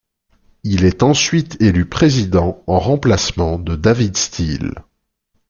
[0.63, 4.73] Il est ensuite élu président en remplacement de David Steel.